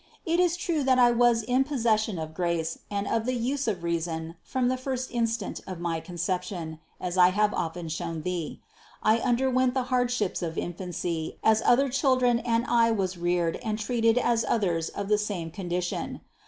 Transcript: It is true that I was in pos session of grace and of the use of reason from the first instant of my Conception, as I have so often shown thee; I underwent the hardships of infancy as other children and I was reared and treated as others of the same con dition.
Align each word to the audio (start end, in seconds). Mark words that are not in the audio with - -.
It 0.25 0.39
is 0.39 0.57
true 0.57 0.81
that 0.81 0.97
I 0.97 1.11
was 1.11 1.43
in 1.43 1.63
pos 1.63 1.83
session 1.83 2.17
of 2.17 2.33
grace 2.33 2.79
and 2.89 3.07
of 3.07 3.27
the 3.27 3.35
use 3.35 3.67
of 3.67 3.83
reason 3.83 4.33
from 4.41 4.67
the 4.67 4.75
first 4.75 5.11
instant 5.11 5.61
of 5.67 5.79
my 5.79 5.99
Conception, 5.99 6.79
as 6.99 7.19
I 7.19 7.29
have 7.29 7.51
so 7.51 7.57
often 7.57 7.87
shown 7.87 8.23
thee; 8.23 8.59
I 9.03 9.19
underwent 9.19 9.75
the 9.75 9.83
hardships 9.93 10.41
of 10.41 10.57
infancy 10.57 11.37
as 11.43 11.61
other 11.63 11.87
children 11.87 12.39
and 12.39 12.65
I 12.65 12.89
was 12.89 13.15
reared 13.15 13.57
and 13.57 13.77
treated 13.77 14.17
as 14.17 14.43
others 14.47 14.89
of 14.89 15.07
the 15.07 15.19
same 15.19 15.51
con 15.51 15.69
dition. 15.69 16.21